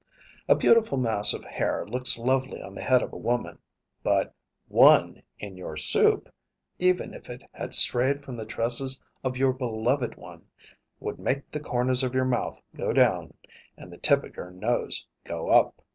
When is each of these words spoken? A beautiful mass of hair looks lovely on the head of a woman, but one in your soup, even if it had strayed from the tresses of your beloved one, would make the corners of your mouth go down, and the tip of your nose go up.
A 0.47 0.55
beautiful 0.55 0.97
mass 0.97 1.31
of 1.31 1.43
hair 1.43 1.85
looks 1.85 2.17
lovely 2.17 2.59
on 2.59 2.73
the 2.73 2.81
head 2.81 3.03
of 3.03 3.13
a 3.13 3.17
woman, 3.17 3.59
but 4.01 4.33
one 4.67 5.21
in 5.37 5.57
your 5.57 5.77
soup, 5.77 6.27
even 6.79 7.13
if 7.13 7.29
it 7.29 7.43
had 7.51 7.75
strayed 7.75 8.23
from 8.25 8.35
the 8.35 8.45
tresses 8.47 8.99
of 9.23 9.37
your 9.37 9.53
beloved 9.53 10.15
one, 10.15 10.47
would 10.99 11.19
make 11.19 11.51
the 11.51 11.59
corners 11.59 12.01
of 12.01 12.15
your 12.15 12.25
mouth 12.25 12.59
go 12.75 12.91
down, 12.93 13.35
and 13.77 13.93
the 13.93 13.97
tip 13.99 14.23
of 14.23 14.35
your 14.35 14.49
nose 14.49 15.05
go 15.23 15.49
up. 15.51 15.83